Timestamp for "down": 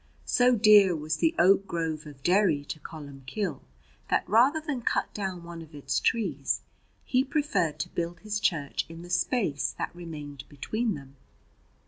5.13-5.43